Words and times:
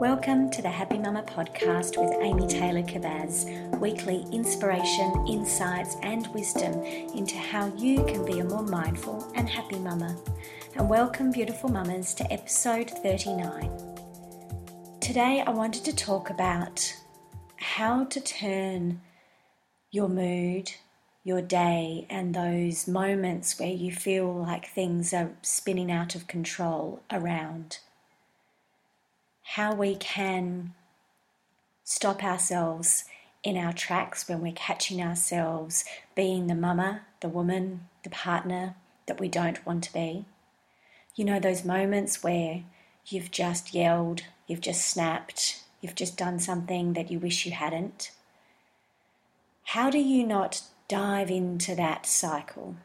Welcome 0.00 0.48
to 0.50 0.62
the 0.62 0.68
Happy 0.68 0.96
Mama 0.96 1.24
podcast 1.24 2.00
with 2.00 2.16
Amy 2.22 2.46
Taylor 2.46 2.84
Kabbaz, 2.84 3.46
weekly 3.80 4.24
inspiration, 4.30 5.26
insights, 5.26 5.96
and 6.04 6.24
wisdom 6.28 6.84
into 7.16 7.36
how 7.36 7.74
you 7.76 8.04
can 8.04 8.24
be 8.24 8.38
a 8.38 8.44
more 8.44 8.62
mindful 8.62 9.28
and 9.34 9.48
happy 9.48 9.80
mama. 9.80 10.16
And 10.76 10.88
welcome, 10.88 11.32
beautiful 11.32 11.68
mamas, 11.68 12.14
to 12.14 12.32
episode 12.32 12.88
39. 12.88 13.72
Today, 15.00 15.42
I 15.44 15.50
wanted 15.50 15.84
to 15.86 15.96
talk 15.96 16.30
about 16.30 16.94
how 17.56 18.04
to 18.04 18.20
turn 18.20 19.00
your 19.90 20.08
mood, 20.08 20.70
your 21.24 21.42
day, 21.42 22.06
and 22.08 22.36
those 22.36 22.86
moments 22.86 23.58
where 23.58 23.68
you 23.68 23.90
feel 23.90 24.32
like 24.32 24.68
things 24.68 25.12
are 25.12 25.32
spinning 25.42 25.90
out 25.90 26.14
of 26.14 26.28
control 26.28 27.02
around 27.10 27.78
how 29.52 29.74
we 29.74 29.94
can 29.94 30.74
stop 31.82 32.22
ourselves 32.22 33.06
in 33.42 33.56
our 33.56 33.72
tracks 33.72 34.28
when 34.28 34.42
we're 34.42 34.52
catching 34.52 35.00
ourselves 35.00 35.86
being 36.14 36.46
the 36.46 36.54
mama, 36.54 37.00
the 37.20 37.28
woman, 37.30 37.88
the 38.04 38.10
partner 38.10 38.74
that 39.06 39.18
we 39.18 39.26
don't 39.26 39.64
want 39.64 39.82
to 39.82 39.92
be. 39.92 40.26
You 41.14 41.24
know, 41.24 41.40
those 41.40 41.64
moments 41.64 42.22
where 42.22 42.62
you've 43.06 43.30
just 43.30 43.72
yelled, 43.72 44.20
you've 44.46 44.60
just 44.60 44.86
snapped, 44.86 45.62
you've 45.80 45.94
just 45.94 46.18
done 46.18 46.38
something 46.38 46.92
that 46.92 47.10
you 47.10 47.18
wish 47.18 47.46
you 47.46 47.52
hadn't. 47.52 48.10
How 49.64 49.88
do 49.88 49.98
you 49.98 50.26
not 50.26 50.60
dive 50.88 51.30
into 51.30 51.74
that 51.74 52.04
cycle 52.04 52.76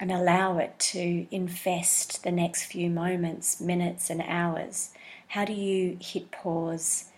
and 0.00 0.10
allow 0.10 0.56
it 0.56 0.78
to 0.78 1.26
infest 1.30 2.24
the 2.24 2.32
next 2.32 2.64
few 2.64 2.88
moments, 2.88 3.60
minutes, 3.60 4.08
and 4.08 4.22
hours? 4.22 4.92
How 5.28 5.44
do 5.44 5.52
you 5.52 5.98
hit 6.00 6.30
pause, 6.30 7.10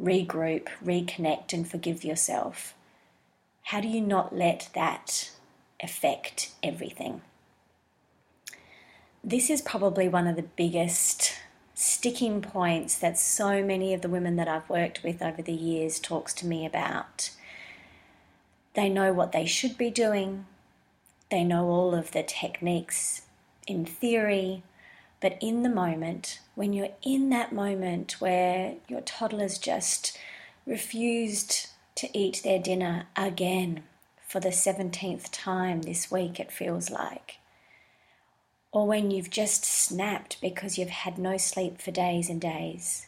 regroup, 0.00 0.68
reconnect, 0.82 1.52
and 1.52 1.68
forgive 1.68 2.04
yourself? 2.04 2.74
How 3.64 3.80
do 3.80 3.88
you 3.88 4.00
not 4.00 4.34
let 4.34 4.70
that 4.74 5.32
affect 5.82 6.52
everything? 6.62 7.20
This 9.22 9.50
is 9.50 9.60
probably 9.60 10.08
one 10.08 10.26
of 10.26 10.36
the 10.36 10.42
biggest 10.42 11.34
sticking 11.74 12.40
points 12.40 12.96
that 12.98 13.18
so 13.18 13.62
many 13.62 13.92
of 13.92 14.02
the 14.02 14.08
women 14.08 14.36
that 14.36 14.48
I've 14.48 14.68
worked 14.68 15.02
with 15.02 15.20
over 15.20 15.42
the 15.42 15.52
years 15.52 15.98
talks 15.98 16.32
to 16.34 16.46
me 16.46 16.64
about. 16.64 17.30
They 18.74 18.88
know 18.88 19.12
what 19.12 19.32
they 19.32 19.46
should 19.46 19.76
be 19.76 19.90
doing. 19.90 20.46
They 21.30 21.44
know 21.44 21.68
all 21.68 21.94
of 21.94 22.10
the 22.10 22.22
techniques 22.24 23.22
in 23.66 23.84
theory, 23.84 24.64
but 25.20 25.36
in 25.40 25.62
the 25.62 25.68
moment, 25.68 26.40
when 26.54 26.72
you're 26.72 26.94
in 27.02 27.30
that 27.30 27.52
moment 27.52 28.20
where 28.20 28.74
your 28.88 29.00
toddler's 29.02 29.58
just 29.58 30.18
refused 30.66 31.68
to 31.96 32.18
eat 32.18 32.40
their 32.42 32.58
dinner 32.58 33.06
again 33.16 33.84
for 34.26 34.40
the 34.40 34.48
17th 34.48 35.28
time 35.30 35.82
this 35.82 36.10
week, 36.10 36.40
it 36.40 36.50
feels 36.50 36.90
like, 36.90 37.38
or 38.72 38.86
when 38.86 39.10
you've 39.10 39.30
just 39.30 39.64
snapped 39.64 40.40
because 40.40 40.78
you've 40.78 40.88
had 40.88 41.18
no 41.18 41.36
sleep 41.36 41.80
for 41.80 41.90
days 41.90 42.28
and 42.28 42.40
days, 42.40 43.06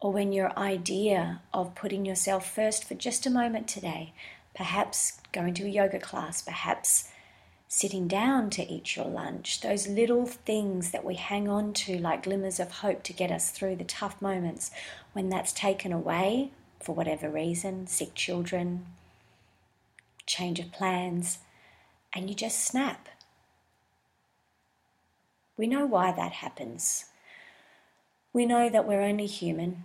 or 0.00 0.12
when 0.12 0.32
your 0.32 0.58
idea 0.58 1.40
of 1.54 1.74
putting 1.74 2.04
yourself 2.04 2.52
first 2.52 2.84
for 2.84 2.94
just 2.94 3.26
a 3.26 3.30
moment 3.30 3.68
today, 3.68 4.12
perhaps 4.54 5.20
going 5.32 5.54
to 5.54 5.64
a 5.64 5.68
yoga 5.68 5.98
class, 5.98 6.42
perhaps 6.42 7.08
sitting 7.74 8.06
down 8.06 8.50
to 8.50 8.70
eat 8.70 8.96
your 8.96 9.06
lunch, 9.06 9.62
those 9.62 9.88
little 9.88 10.26
things 10.26 10.90
that 10.90 11.06
we 11.06 11.14
hang 11.14 11.48
on 11.48 11.72
to 11.72 11.96
like 11.98 12.24
glimmers 12.24 12.60
of 12.60 12.70
hope 12.70 13.02
to 13.02 13.14
get 13.14 13.32
us 13.32 13.48
through 13.48 13.74
the 13.74 13.82
tough 13.82 14.20
moments, 14.20 14.70
when 15.14 15.30
that's 15.30 15.54
taken 15.54 15.90
away 15.90 16.50
for 16.78 16.94
whatever 16.94 17.30
reason, 17.30 17.86
sick 17.86 18.14
children, 18.14 18.84
change 20.26 20.60
of 20.60 20.70
plans, 20.70 21.38
and 22.12 22.28
you 22.28 22.36
just 22.36 22.62
snap. 22.62 23.08
We 25.56 25.66
know 25.66 25.86
why 25.86 26.12
that 26.12 26.32
happens. 26.32 27.06
We 28.34 28.44
know 28.44 28.68
that 28.68 28.86
we're 28.86 29.00
only 29.00 29.24
human 29.24 29.84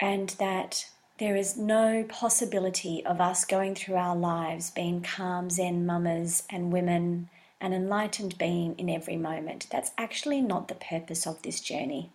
and 0.00 0.30
that 0.38 0.88
there 1.18 1.36
is 1.36 1.56
no 1.56 2.04
possibility 2.08 3.04
of 3.04 3.20
us 3.20 3.44
going 3.44 3.74
through 3.74 3.96
our 3.96 4.16
lives 4.16 4.70
being 4.70 5.02
calm, 5.02 5.50
zen 5.50 5.84
mamas 5.84 6.44
and 6.50 6.72
women, 6.72 7.28
an 7.60 7.72
enlightened 7.72 8.38
being 8.38 8.74
in 8.78 8.88
every 8.88 9.16
moment. 9.16 9.66
That's 9.70 9.92
actually 9.98 10.40
not 10.40 10.68
the 10.68 10.74
purpose 10.74 11.26
of 11.26 11.42
this 11.42 11.60
journey. 11.60 12.10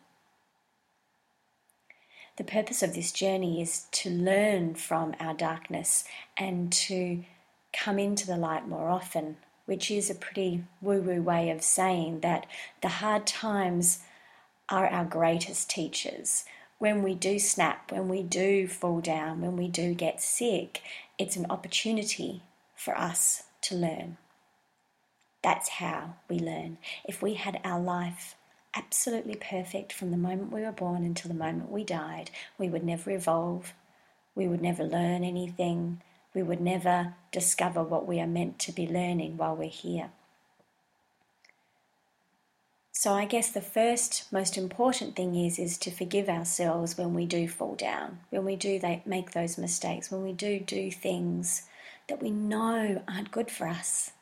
The 2.38 2.44
purpose 2.44 2.84
of 2.84 2.94
this 2.94 3.12
journey 3.12 3.62
is 3.62 3.86
to 3.94 4.10
learn 4.10 4.76
from 4.76 5.16
our 5.20 5.34
darkness 5.34 6.04
and 6.38 6.72
to 6.74 7.24
come 7.74 7.98
into 7.98 8.28
the 8.28 8.38
light 8.38 8.68
more 8.68 8.90
often, 8.90 9.38
which 9.66 9.90
is 9.90 10.10
a 10.10 10.16
pretty 10.16 10.64
woo 10.82 11.02
woo 11.02 11.22
way 11.22 11.50
of 11.50 11.64
saying 11.64 12.20
that 12.22 12.46
the 12.82 12.90
hard 12.90 13.26
times 13.26 14.00
are 14.70 14.88
our 14.88 15.06
greatest 15.06 15.70
teachers 15.70 16.44
when 16.80 17.02
we 17.02 17.16
do 17.16 17.40
snap, 17.40 17.92
when 17.92 18.08
we 18.08 18.22
do 18.22 18.68
fall 18.68 19.02
down, 19.02 19.42
when 19.42 19.58
we 19.58 19.68
do 19.68 19.94
get 19.94 20.22
sick, 20.22 20.82
it's 21.18 21.36
an 21.36 21.48
opportunity 21.50 22.44
for 22.76 22.98
us 22.98 23.44
to 23.62 23.76
learn. 23.76 24.18
That's 25.44 25.70
how 25.70 26.16
we 26.30 26.40
learn. 26.40 26.78
If 27.06 27.22
we 27.22 27.36
had 27.36 27.60
our 27.64 27.80
life 27.80 28.36
absolutely 28.76 29.36
perfect 29.36 29.92
from 29.92 30.12
the 30.12 30.18
moment 30.18 30.52
we 30.52 30.62
were 30.62 30.72
born 30.72 31.04
until 31.04 31.30
the 31.30 31.38
moment 31.38 31.72
we 31.72 31.84
died, 31.84 32.30
we 32.60 32.70
would 32.70 32.84
never 32.84 33.10
evolve, 33.10 33.74
we 34.36 34.48
would 34.48 34.62
never 34.62 34.84
learn 34.84 35.24
anything, 35.24 36.02
we 36.34 36.44
would 36.44 36.62
never 36.62 37.16
discover 37.32 37.82
what 37.82 38.06
we 38.06 38.20
are 38.20 38.28
meant 38.28 38.60
to 38.60 38.72
be 38.72 38.88
learning 38.88 39.38
while 39.38 39.56
we're 39.56 39.70
here. 39.70 40.12
So 43.00 43.14
I 43.14 43.26
guess 43.26 43.52
the 43.52 43.62
first 43.62 44.24
most 44.34 44.58
important 44.58 45.16
thing 45.16 45.36
is 45.36 45.60
is 45.60 45.78
to 45.78 45.92
forgive 45.92 46.28
ourselves 46.28 46.98
when 46.98 47.14
we 47.14 47.28
do 47.28 47.48
fall 47.48 47.76
down, 47.76 48.22
when 48.32 48.44
we 48.44 48.56
do 48.56 48.82
make 49.06 49.34
those 49.34 49.56
mistakes, 49.56 50.10
when 50.10 50.24
we 50.24 50.34
do 50.34 50.60
do 50.60 50.90
things 50.90 51.62
that 52.08 52.24
we 52.24 52.32
know 52.32 53.04
aren't 53.08 53.30
good 53.30 53.52
for 53.52 53.68
us. 53.68 54.14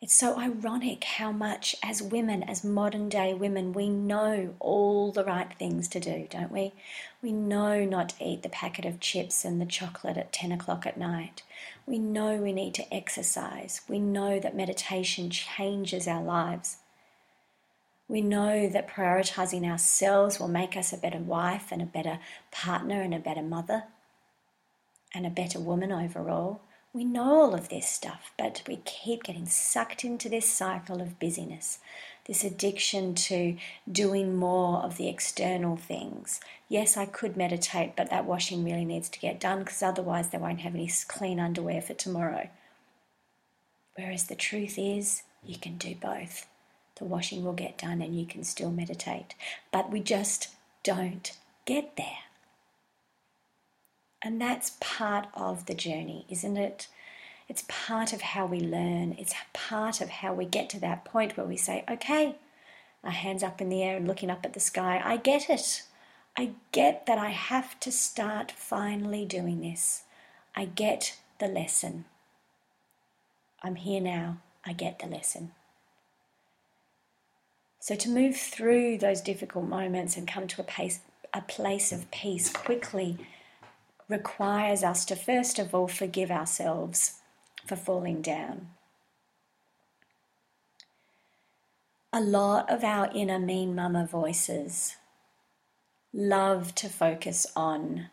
It's 0.00 0.14
so 0.14 0.38
ironic 0.38 1.02
how 1.02 1.32
much 1.32 1.74
as 1.82 2.00
women, 2.00 2.44
as 2.44 2.62
modern 2.62 3.08
day 3.08 3.34
women, 3.34 3.72
we 3.72 3.88
know 3.88 4.54
all 4.60 5.10
the 5.10 5.24
right 5.24 5.52
things 5.58 5.88
to 5.88 5.98
do, 5.98 6.28
don't 6.30 6.52
we? 6.52 6.74
We 7.22 7.32
know 7.32 7.84
not 7.84 8.10
to 8.10 8.24
eat 8.24 8.44
the 8.44 8.48
packet 8.48 8.84
of 8.84 9.00
chips 9.00 9.44
and 9.44 9.60
the 9.60 9.66
chocolate 9.66 10.16
at 10.16 10.32
10 10.32 10.52
o'clock 10.52 10.86
at 10.86 10.96
night. 10.96 11.42
We 11.86 11.98
know 11.98 12.36
we 12.36 12.52
need 12.52 12.74
to 12.74 12.94
exercise. 12.94 13.80
We 13.88 13.98
know 13.98 14.38
that 14.38 14.54
meditation 14.54 15.28
changes 15.28 16.06
our 16.06 16.22
lives. 16.22 16.76
We 18.06 18.20
know 18.20 18.68
that 18.68 18.88
prioritizing 18.88 19.64
ourselves 19.64 20.38
will 20.38 20.48
make 20.48 20.76
us 20.76 20.92
a 20.92 20.98
better 20.98 21.18
wife 21.18 21.72
and 21.72 21.80
a 21.80 21.86
better 21.86 22.18
partner 22.52 23.00
and 23.00 23.14
a 23.14 23.18
better 23.18 23.42
mother 23.42 23.84
and 25.14 25.24
a 25.24 25.30
better 25.30 25.58
woman 25.58 25.90
overall. 25.90 26.60
We 26.92 27.04
know 27.04 27.40
all 27.40 27.54
of 27.54 27.70
this 27.70 27.88
stuff, 27.88 28.30
but 28.38 28.62
we 28.68 28.76
keep 28.84 29.24
getting 29.24 29.46
sucked 29.46 30.04
into 30.04 30.28
this 30.28 30.48
cycle 30.48 31.00
of 31.00 31.18
busyness, 31.18 31.78
this 32.26 32.44
addiction 32.44 33.14
to 33.14 33.56
doing 33.90 34.36
more 34.36 34.78
of 34.80 34.96
the 34.96 35.08
external 35.08 35.76
things. 35.76 36.40
Yes, 36.68 36.96
I 36.96 37.06
could 37.06 37.36
meditate, 37.36 37.96
but 37.96 38.10
that 38.10 38.26
washing 38.26 38.64
really 38.64 38.84
needs 38.84 39.08
to 39.08 39.18
get 39.18 39.40
done 39.40 39.60
because 39.60 39.82
otherwise 39.82 40.28
they 40.28 40.38
won't 40.38 40.60
have 40.60 40.74
any 40.74 40.90
clean 41.08 41.40
underwear 41.40 41.80
for 41.80 41.94
tomorrow. 41.94 42.48
Whereas 43.96 44.26
the 44.26 44.36
truth 44.36 44.78
is, 44.78 45.22
you 45.42 45.56
can 45.56 45.78
do 45.78 45.94
both 45.94 46.46
the 46.96 47.04
washing 47.04 47.44
will 47.44 47.52
get 47.52 47.78
done 47.78 48.00
and 48.00 48.18
you 48.18 48.26
can 48.26 48.44
still 48.44 48.70
meditate. 48.70 49.34
But 49.72 49.90
we 49.90 50.00
just 50.00 50.48
don't 50.82 51.32
get 51.64 51.96
there. 51.96 52.18
And 54.22 54.40
that's 54.40 54.76
part 54.80 55.26
of 55.34 55.66
the 55.66 55.74
journey, 55.74 56.24
isn't 56.30 56.56
it? 56.56 56.88
It's 57.48 57.64
part 57.68 58.12
of 58.12 58.22
how 58.22 58.46
we 58.46 58.60
learn. 58.60 59.16
It's 59.18 59.34
part 59.52 60.00
of 60.00 60.08
how 60.08 60.32
we 60.32 60.46
get 60.46 60.70
to 60.70 60.80
that 60.80 61.04
point 61.04 61.36
where 61.36 61.46
we 61.46 61.58
say, 61.58 61.84
okay, 61.90 62.36
our 63.02 63.10
hands 63.10 63.42
up 63.42 63.60
in 63.60 63.68
the 63.68 63.82
air 63.82 63.96
and 63.96 64.08
looking 64.08 64.30
up 64.30 64.46
at 64.46 64.54
the 64.54 64.60
sky. 64.60 65.00
I 65.04 65.18
get 65.18 65.50
it. 65.50 65.82
I 66.36 66.52
get 66.72 67.06
that 67.06 67.18
I 67.18 67.30
have 67.30 67.78
to 67.80 67.92
start 67.92 68.50
finally 68.50 69.26
doing 69.26 69.60
this. 69.60 70.04
I 70.56 70.64
get 70.64 71.18
the 71.38 71.46
lesson. 71.46 72.06
I'm 73.62 73.76
here 73.76 74.00
now. 74.00 74.38
I 74.64 74.72
get 74.72 74.98
the 74.98 75.06
lesson. 75.06 75.52
So 77.84 77.94
to 77.96 78.08
move 78.08 78.34
through 78.34 78.96
those 78.96 79.20
difficult 79.20 79.66
moments 79.66 80.16
and 80.16 80.26
come 80.26 80.46
to 80.46 80.62
a, 80.62 80.64
pace, 80.64 81.00
a 81.34 81.42
place 81.42 81.92
of 81.92 82.10
peace 82.10 82.50
quickly 82.50 83.18
requires 84.08 84.82
us 84.82 85.04
to 85.04 85.14
first 85.14 85.58
of 85.58 85.74
all 85.74 85.86
forgive 85.86 86.30
ourselves 86.30 87.20
for 87.66 87.76
falling 87.76 88.22
down. 88.22 88.68
A 92.10 92.22
lot 92.22 92.70
of 92.70 92.84
our 92.84 93.10
inner 93.14 93.38
mean 93.38 93.74
mama 93.74 94.08
voices 94.10 94.96
love 96.10 96.74
to 96.76 96.88
focus 96.88 97.46
on 97.54 98.08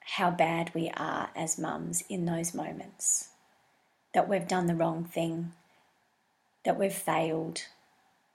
how 0.00 0.32
bad 0.32 0.74
we 0.74 0.90
are 0.96 1.30
as 1.36 1.60
mums 1.60 2.02
in 2.08 2.24
those 2.24 2.54
moments. 2.54 3.28
That 4.14 4.28
we've 4.28 4.48
done 4.48 4.66
the 4.66 4.74
wrong 4.74 5.04
thing, 5.04 5.52
that 6.64 6.76
we've 6.76 6.92
failed, 6.92 7.62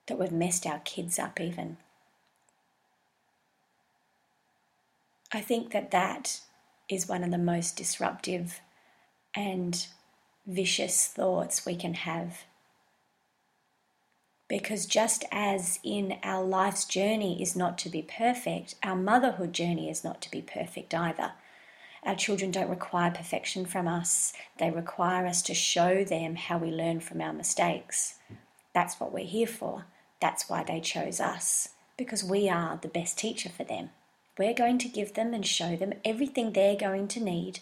that 0.07 0.17
we've 0.17 0.31
messed 0.31 0.65
our 0.65 0.79
kids 0.79 1.19
up, 1.19 1.39
even. 1.39 1.77
I 5.31 5.41
think 5.41 5.71
that 5.71 5.91
that 5.91 6.41
is 6.89 7.07
one 7.07 7.23
of 7.23 7.31
the 7.31 7.37
most 7.37 7.75
disruptive 7.75 8.61
and 9.35 9.87
vicious 10.45 11.07
thoughts 11.07 11.65
we 11.65 11.75
can 11.75 11.93
have. 11.93 12.45
Because 14.47 14.85
just 14.85 15.25
as 15.29 15.79
in 15.83 16.17
our 16.23 16.43
life's 16.43 16.85
journey 16.85 17.41
is 17.41 17.55
not 17.55 17.77
to 17.79 17.89
be 17.89 18.01
perfect, 18.01 18.75
our 18.81 18.95
motherhood 18.95 19.51
journey 19.51 19.89
is 19.89 20.05
not 20.05 20.21
to 20.21 20.31
be 20.31 20.41
perfect 20.41 20.93
either. 20.93 21.33
Our 22.03 22.15
children 22.15 22.51
don't 22.51 22.69
require 22.69 23.11
perfection 23.11 23.65
from 23.65 23.89
us, 23.89 24.31
they 24.57 24.71
require 24.71 25.27
us 25.27 25.41
to 25.43 25.53
show 25.53 26.05
them 26.05 26.35
how 26.35 26.57
we 26.57 26.71
learn 26.71 27.01
from 27.01 27.19
our 27.19 27.33
mistakes. 27.33 28.15
That's 28.73 28.97
what 28.97 29.11
we're 29.11 29.25
here 29.25 29.47
for. 29.47 29.85
That's 30.19 30.49
why 30.49 30.63
they 30.63 30.79
chose 30.79 31.19
us, 31.19 31.69
because 31.97 32.23
we 32.23 32.49
are 32.49 32.79
the 32.81 32.87
best 32.87 33.17
teacher 33.17 33.49
for 33.49 33.63
them. 33.63 33.91
We're 34.37 34.53
going 34.53 34.77
to 34.79 34.87
give 34.87 35.13
them 35.13 35.33
and 35.33 35.45
show 35.45 35.75
them 35.75 35.93
everything 36.05 36.53
they're 36.53 36.75
going 36.75 37.07
to 37.09 37.19
need 37.19 37.59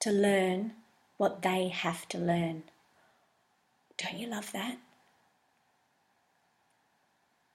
to 0.00 0.10
learn 0.10 0.72
what 1.16 1.42
they 1.42 1.68
have 1.68 2.08
to 2.08 2.18
learn. 2.18 2.64
Don't 3.98 4.18
you 4.18 4.26
love 4.26 4.52
that? 4.52 4.78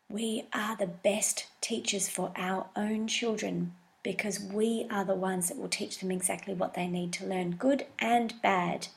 We 0.10 0.46
are 0.54 0.76
the 0.76 0.88
best 0.88 1.48
teachers 1.62 2.10
for 2.10 2.34
our 2.36 2.68
own 2.76 3.08
children 3.08 3.74
because 4.04 4.40
we 4.40 4.88
are 4.90 5.06
the 5.06 5.16
ones 5.16 5.48
that 5.48 5.58
will 5.58 5.70
teach 5.70 6.00
them 6.00 6.12
exactly 6.12 6.54
what 6.54 6.74
they 6.74 6.88
need 6.88 7.14
to 7.14 7.26
learn, 7.26 7.52
good 7.52 7.86
and 8.00 8.34
bad. 8.42 8.88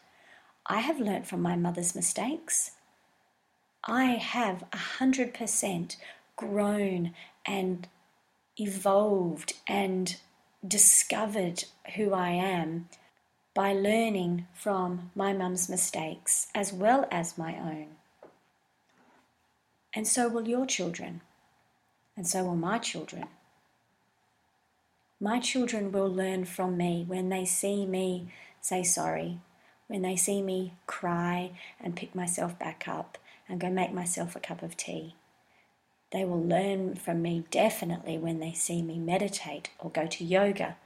I 0.67 0.81
have 0.81 0.99
learnt 0.99 1.27
from 1.27 1.43
my 1.43 1.57
mother's 1.57 1.95
mistakes. 1.95 2.73
I 3.87 4.05
have 4.05 4.65
a 4.73 4.79
hundred 4.79 5.35
percent 5.35 5.97
grown 6.37 7.15
and 7.45 7.87
evolved 8.59 9.53
and 9.67 10.17
discovered 10.67 11.65
who 11.95 12.15
I 12.15 12.31
am 12.31 12.89
by 13.53 13.75
learning 13.75 14.47
from 14.55 15.11
my 15.15 15.35
mum's 15.35 15.69
mistakes 15.69 16.49
as 16.55 16.73
well 16.73 17.07
as 17.11 17.37
my 17.37 17.57
own. 17.59 17.89
And 19.95 20.09
so 20.09 20.29
will 20.29 20.49
your 20.49 20.67
children, 20.67 21.21
and 22.17 22.27
so 22.27 22.43
will 22.43 22.57
my 22.57 22.79
children. 22.79 23.27
My 25.21 25.39
children 25.39 25.93
will 25.93 26.13
learn 26.13 26.47
from 26.47 26.77
me 26.77 27.05
when 27.07 27.29
they 27.29 27.45
see 27.45 27.85
me 27.85 28.33
say 28.61 28.83
sorry, 28.83 29.41
when 29.89 30.01
they 30.01 30.17
see 30.17 30.41
me 30.41 30.73
cry 30.87 31.53
and 31.79 31.95
pick 31.95 32.15
myself 32.15 32.59
back 32.59 32.89
up 32.89 33.19
and 33.49 33.61
go 33.61 33.71
make 33.71 33.93
myself 33.93 34.35
a 34.35 34.41
cup 34.41 34.63
of 34.63 34.77
tea. 34.77 35.15
They 36.13 36.25
will 36.25 36.43
learn 36.43 36.95
from 36.95 37.23
me 37.23 37.45
definitely 37.51 38.19
when 38.19 38.39
they 38.39 38.53
see 38.53 38.83
me 38.83 38.99
meditate 38.99 39.71
or 39.79 39.91
go 39.91 40.07
to 40.07 40.25
yoga 40.25 40.77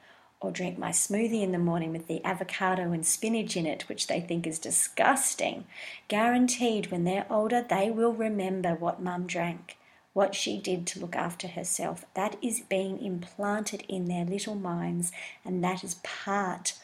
or 0.40 0.50
drink 0.50 0.78
my 0.78 0.90
smoothie 0.90 1.42
in 1.42 1.52
the 1.52 1.58
morning 1.58 1.92
with 1.92 2.06
the 2.06 2.24
avocado 2.24 2.92
and 2.92 3.04
spinach 3.04 3.56
in 3.56 3.66
it, 3.66 3.88
which 3.88 4.06
they 4.06 4.20
think 4.20 4.46
is 4.46 4.58
disgusting. 4.58 5.66
Guaranteed, 6.06 6.90
when 6.90 7.04
they're 7.04 7.26
older, 7.28 7.60
they 7.60 7.90
will 7.90 8.12
remember 8.12 8.74
what 8.74 9.02
mum 9.02 9.26
drank, 9.26 9.76
what 10.12 10.34
she 10.34 10.58
did 10.58 10.86
to 10.86 11.00
look 11.00 11.16
after 11.16 11.48
herself. 11.48 12.04
That 12.14 12.36
is 12.40 12.60
being 12.60 13.04
implanted 13.04 13.84
in 13.88 14.06
their 14.06 14.24
little 14.24 14.54
minds, 14.54 15.10
and 15.44 15.62
that 15.64 15.82
is 15.82 15.96
part 15.96 16.74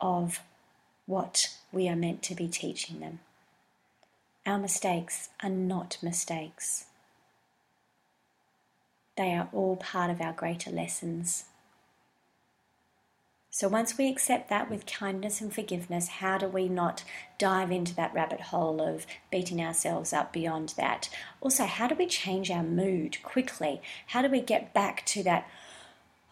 of 0.00 0.40
what 1.06 1.54
we 1.70 1.88
are 1.88 1.96
meant 1.96 2.22
to 2.24 2.34
be 2.34 2.48
teaching 2.48 2.98
them. 3.00 3.20
Our 4.46 4.58
mistakes 4.58 5.30
are 5.42 5.48
not 5.48 5.96
mistakes. 6.02 6.84
They 9.16 9.32
are 9.34 9.48
all 9.52 9.76
part 9.76 10.10
of 10.10 10.20
our 10.20 10.34
greater 10.34 10.70
lessons. 10.70 11.44
So, 13.48 13.68
once 13.68 13.96
we 13.96 14.08
accept 14.08 14.50
that 14.50 14.68
with 14.68 14.84
kindness 14.84 15.40
and 15.40 15.54
forgiveness, 15.54 16.08
how 16.08 16.36
do 16.36 16.48
we 16.48 16.68
not 16.68 17.04
dive 17.38 17.70
into 17.70 17.94
that 17.94 18.12
rabbit 18.12 18.40
hole 18.40 18.82
of 18.82 19.06
beating 19.30 19.62
ourselves 19.62 20.12
up 20.12 20.32
beyond 20.32 20.74
that? 20.76 21.08
Also, 21.40 21.64
how 21.64 21.86
do 21.86 21.94
we 21.94 22.06
change 22.06 22.50
our 22.50 22.64
mood 22.64 23.22
quickly? 23.22 23.80
How 24.08 24.20
do 24.20 24.28
we 24.28 24.40
get 24.40 24.74
back 24.74 25.06
to 25.06 25.22
that? 25.22 25.48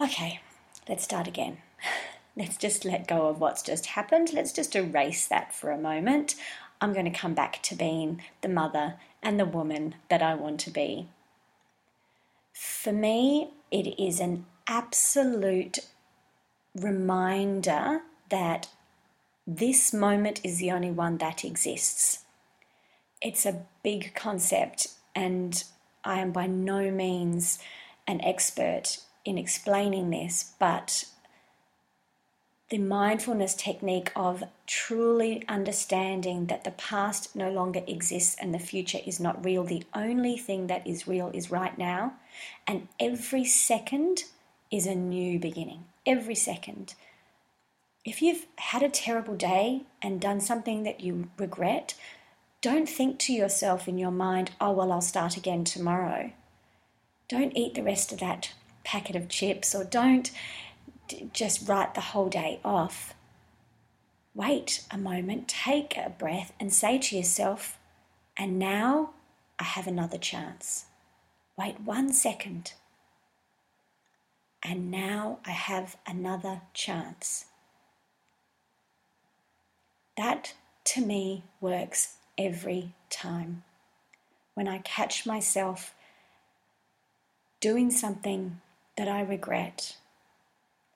Okay, 0.00 0.41
let's 0.87 1.05
start 1.05 1.26
again. 1.29 1.58
Let's 2.35 2.56
just 2.56 2.87
let 2.87 3.06
go 3.06 3.29
of 3.29 3.41
what's 3.41 3.62
just 3.62 3.85
happened. 3.85 4.32
Let's 4.32 4.53
just 4.53 4.75
erase 4.75 5.29
that 5.29 5.55
for 5.55 5.70
a 5.70 5.76
moment. 5.76 6.35
I'm 6.82 6.93
going 6.93 7.11
to 7.11 7.19
come 7.19 7.34
back 7.34 7.62
to 7.62 7.76
being 7.76 8.23
the 8.40 8.49
mother 8.49 8.94
and 9.23 9.38
the 9.38 9.44
woman 9.44 9.94
that 10.11 10.20
I 10.20 10.34
want 10.34 10.58
to 10.61 10.70
be. 10.70 11.06
For 12.52 12.93
me, 12.93 13.50
it 13.70 13.99
is 14.02 14.19
an 14.19 14.46
absolute 14.67 15.79
reminder 16.75 18.00
that 18.31 18.69
this 19.46 19.93
moment 19.93 20.40
is 20.43 20.58
the 20.58 20.73
only 20.73 20.90
one 20.90 21.19
that 21.19 21.44
exists. 21.44 22.25
It's 23.20 23.46
a 23.46 23.64
big 23.84 24.14
concept, 24.17 24.88
and 25.14 25.62
I 26.02 26.19
am 26.19 26.32
by 26.32 26.49
no 26.49 26.90
means 26.90 27.61
an 28.08 28.20
expert 28.23 28.99
in 29.25 29.38
explaining 29.38 30.11
this, 30.11 30.52
but 30.58 31.05
the 32.73 32.79
mindfulness 32.79 33.55
technique 33.55 34.11
of 34.17 34.43
truly 34.67 35.44
understanding 35.46 36.46
that 36.46 36.65
the 36.65 36.70
past 36.70 37.37
no 37.37 37.51
longer 37.51 37.82
exists 37.87 38.35
and 38.41 38.55
the 38.55 38.58
future 38.58 39.01
is 39.05 39.20
not 39.20 39.44
real. 39.44 39.63
The 39.63 39.85
only 39.93 40.39
thing 40.39 40.69
that 40.69 40.87
is 40.87 41.06
real 41.06 41.31
is 41.35 41.51
right 41.51 41.77
now, 41.77 42.15
and 42.67 42.89
every 42.99 43.44
second 43.44 44.25
is 44.70 44.87
a 44.87 44.94
new 44.94 45.39
beginning. 45.39 45.85
Every 46.06 46.35
second. 46.35 46.94
If 48.06 48.23
you've 48.23 48.46
had 48.56 48.82
a 48.82 48.89
terrible 48.89 49.37
day 49.37 49.82
and 50.01 50.19
done 50.19 50.41
something 50.41 50.82
that 50.85 51.03
you 51.03 51.29
regret, 51.37 51.94
don't 52.63 52.89
think 52.89 53.19
to 53.19 53.35
yourself 53.35 53.87
in 53.87 53.99
your 53.99 54.11
mind, 54.11 54.53
oh, 54.63 54.73
well, 54.73 54.93
I'll 54.93 55.03
start 55.03 55.37
again 55.37 55.65
tomorrow. 55.65 56.32
Don't 57.29 57.55
eat 57.55 57.75
the 57.75 57.82
rest 57.82 58.13
of 58.13 58.20
that 58.20 58.55
packet 58.82 59.15
of 59.15 59.29
chips 59.29 59.75
or 59.75 59.85
don't 59.85 60.31
just 61.33 61.69
write 61.69 61.95
the 61.95 62.01
whole 62.01 62.29
day 62.29 62.61
off. 62.65 63.15
Wait 64.35 64.85
a 64.91 64.97
moment, 64.99 65.49
take 65.49 65.97
a 65.97 66.11
breath, 66.11 66.53
and 66.59 66.73
say 66.73 66.99
to 66.99 67.17
yourself, 67.17 67.79
and 68.37 68.59
now 68.59 69.11
I 69.59 69.65
have 69.65 69.87
another 69.87 70.19
chance. 70.19 70.87
Wait 71.59 71.81
one 71.81 72.13
second. 72.13 72.73
And 74.63 74.91
now 74.91 75.39
I 75.45 75.51
have 75.51 75.97
another 76.07 76.63
chance. 76.73 77.47
That 80.17 80.55
to 80.85 81.01
me 81.01 81.45
works 81.61 82.15
every 82.39 82.95
time. 83.11 83.65
When 84.55 84.69
I 84.69 84.79
catch 84.79 85.27
myself 85.27 85.95
doing 87.61 87.91
something 87.91 88.61
that 88.97 89.09
I 89.09 89.23
regret, 89.23 89.97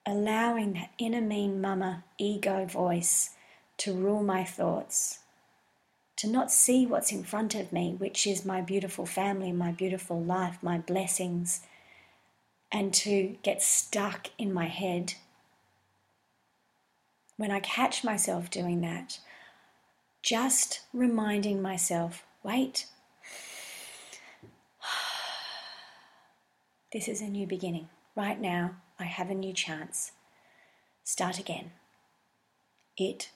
allowing 0.07 0.73
that 0.73 0.89
inner 0.97 1.19
mean 1.19 1.59
mama 1.59 2.01
ego 2.17 2.65
voice 2.65 3.31
to 3.75 3.93
rule 3.93 4.23
my 4.23 4.43
thoughts, 4.43 5.19
to 6.15 6.27
not 6.27 6.49
see 6.49 6.85
what's 6.85 7.11
in 7.11 7.23
front 7.23 7.53
of 7.53 7.73
me, 7.73 7.93
which 7.97 8.25
is 8.25 8.45
my 8.45 8.61
beautiful 8.61 9.05
family, 9.05 9.51
my 9.51 9.71
beautiful 9.71 10.23
life, 10.23 10.57
my 10.61 10.77
blessings, 10.77 11.59
and 12.71 12.93
to 12.93 13.35
get 13.43 13.61
stuck 13.61 14.29
in 14.37 14.53
my 14.53 14.67
head. 14.67 15.13
When 17.35 17.51
I 17.51 17.59
catch 17.59 18.03
myself 18.03 18.49
doing 18.49 18.81
that, 18.81 19.19
just 20.23 20.81
reminding 20.93 21.61
myself 21.61 22.23
wait, 22.43 22.85
this 26.93 27.09
is 27.09 27.21
a 27.21 27.27
new 27.27 27.45
beginning. 27.45 27.89
Right 28.15 28.39
now, 28.39 28.75
I 28.99 29.05
have 29.05 29.29
a 29.29 29.35
new 29.35 29.53
chance. 29.53 30.11
Start 31.03 31.39
again. 31.39 31.71
It 32.97 33.29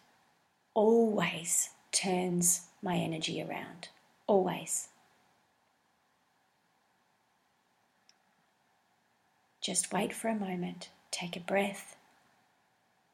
always 0.73 1.69
turns 1.91 2.61
my 2.81 2.95
energy 2.95 3.41
around. 3.41 3.89
Always. 4.27 4.89
Just 9.61 9.93
wait 9.93 10.11
for 10.11 10.27
a 10.27 10.35
moment, 10.35 10.89
take 11.11 11.37
a 11.37 11.39
breath, 11.39 11.95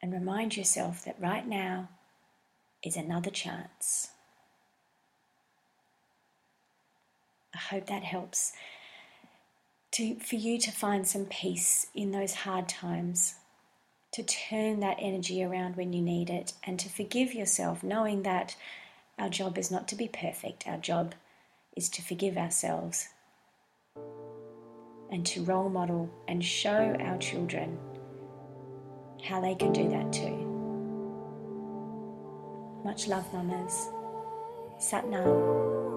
and 0.01 0.13
remind 0.13 0.55
yourself 0.55 1.03
that 1.03 1.19
right 1.19 1.45
now 1.45 1.89
is 2.81 2.95
another 2.95 3.31
chance. 3.31 4.11
I 7.53 7.57
hope 7.57 7.87
that 7.87 8.03
helps. 8.03 8.53
To, 9.91 10.15
for 10.19 10.35
you 10.35 10.59
to 10.59 10.71
find 10.71 11.07
some 11.07 11.25
peace 11.25 11.87
in 11.95 12.11
those 12.11 12.33
hard 12.33 12.67
times, 12.67 13.35
to 14.11 14.23
turn 14.23 14.79
that 14.79 14.97
energy 14.99 15.43
around 15.43 15.75
when 15.75 15.93
you 15.93 16.01
need 16.01 16.29
it, 16.29 16.53
and 16.63 16.79
to 16.79 16.89
forgive 16.89 17.33
yourself, 17.33 17.83
knowing 17.83 18.23
that 18.23 18.55
our 19.17 19.29
job 19.29 19.57
is 19.57 19.71
not 19.71 19.87
to 19.87 19.95
be 19.95 20.07
perfect, 20.07 20.67
our 20.67 20.77
job 20.77 21.15
is 21.75 21.89
to 21.89 22.01
forgive 22.01 22.37
ourselves 22.37 23.09
and 25.11 25.25
to 25.25 25.43
role 25.43 25.69
model 25.69 26.09
and 26.27 26.43
show 26.43 26.95
our 26.99 27.17
children 27.17 27.77
how 29.23 29.41
they 29.41 29.55
can 29.55 29.71
do 29.71 29.89
that 29.89 30.11
too. 30.11 30.43
Much 32.83 33.07
love, 33.07 33.31
mamas. 33.33 33.89
Satnam. 34.79 35.96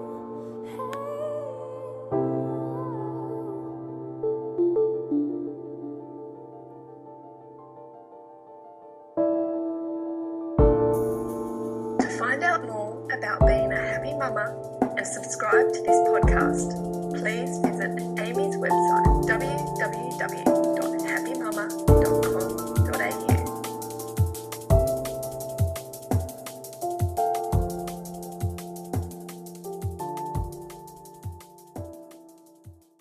out 12.61 12.67
more 12.67 13.07
about 13.11 13.45
being 13.45 13.71
a 13.71 13.75
happy 13.75 14.13
mama 14.13 14.55
and 14.97 15.05
subscribe 15.07 15.71
to 15.73 15.81
this 15.81 15.97
podcast, 16.09 16.71
please 17.17 17.57
visit 17.59 17.91
Amy's 18.19 18.55
website 18.57 19.23
www.happymama.com 19.27 20.60